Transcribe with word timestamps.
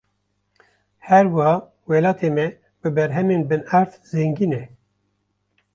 Her 1.07 1.25
wiha 1.33 1.53
welatê 1.89 2.29
me 2.35 2.47
bi 2.81 2.89
berhemên 2.95 3.41
binerd 3.49 3.91
zengîn 4.11 4.53
e. 4.61 4.63